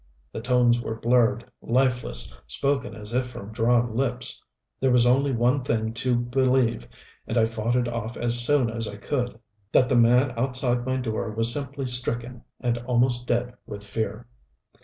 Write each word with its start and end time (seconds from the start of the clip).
The 0.31 0.41
tones 0.41 0.81
were 0.81 0.95
blurred, 0.99 1.45
lifeless, 1.61 2.35
spoken 2.47 2.95
as 2.95 3.13
if 3.13 3.27
from 3.27 3.51
drawn 3.51 3.95
lips. 3.95 4.41
There 4.79 4.89
was 4.89 5.05
only 5.05 5.31
one 5.31 5.63
thing 5.63 5.93
to 5.93 6.15
believe, 6.15 6.87
and 7.27 7.37
I 7.37 7.45
fought 7.45 7.75
it 7.75 7.87
off 7.87 8.17
as 8.17 8.49
long 8.49 8.71
as 8.71 8.87
I 8.87 8.95
could: 8.97 9.39
that 9.73 9.87
the 9.89 9.95
man 9.95 10.31
outside 10.39 10.87
my 10.87 10.97
door 10.97 11.29
was 11.29 11.53
simply 11.53 11.85
stricken 11.85 12.41
and 12.59 12.79
almost 12.79 13.27
dead 13.27 13.53
with 13.67 13.83
fear. 13.83 14.25